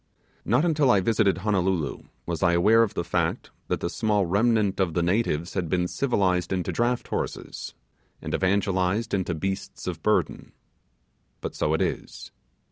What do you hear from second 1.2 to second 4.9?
Honolulu was I aware of the fact that the small remnant